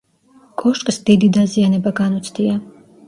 [0.61, 2.57] კოშკს დიდი დაზიანება განუცდია.